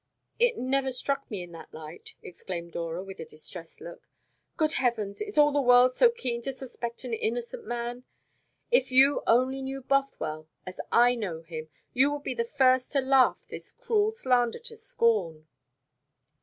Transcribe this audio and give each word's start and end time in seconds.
"It 0.39 0.57
never 0.57 0.91
struck 0.91 1.29
me 1.29 1.43
in 1.43 1.51
that 1.51 1.75
light," 1.75 2.15
exclaimed 2.23 2.71
Dora, 2.71 3.03
with 3.03 3.19
a 3.19 3.25
distressed 3.25 3.79
look. 3.81 4.09
"Good 4.57 4.73
heavens! 4.73 5.21
is 5.21 5.37
all 5.37 5.51
the 5.51 5.61
world 5.61 5.93
so 5.93 6.09
keen 6.09 6.41
to 6.41 6.51
suspect 6.53 7.03
an 7.03 7.13
innocent 7.13 7.67
man? 7.67 8.03
If 8.71 8.91
you 8.91 9.21
only 9.27 9.61
knew 9.61 9.79
Bothwell 9.83 10.47
as 10.65 10.81
I 10.91 11.13
know 11.13 11.43
him, 11.43 11.69
you 11.93 12.11
would 12.11 12.23
be 12.23 12.33
the 12.33 12.43
first 12.43 12.91
to 12.93 12.99
laugh 12.99 13.43
this 13.47 13.71
cruel 13.71 14.11
slander 14.11 14.57
to 14.57 14.75
scorn." 14.75 15.47